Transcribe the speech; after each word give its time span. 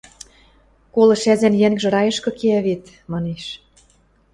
колыш 0.95 1.23
ӓзӓн 1.33 1.55
йӓнгжӹ 1.61 1.87
райышкы 1.93 2.31
кеӓ 2.39 2.59
вет,– 2.67 2.83
манеш. 3.11 3.43